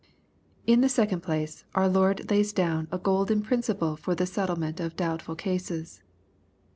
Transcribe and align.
In 0.65 0.81
the 0.81 0.89
second 0.89 1.21
place, 1.21 1.63
our 1.75 1.87
Lord 1.87 2.31
lays 2.31 2.53
down 2.53 2.87
a 2.91 2.97
golden 2.97 3.43
prin 3.43 3.61
mple 3.61 3.99
for 3.99 4.15
the 4.15 4.25
settlement 4.25 4.79
of 4.79 4.95
doubtful 4.95 5.35
cases. 5.35 6.01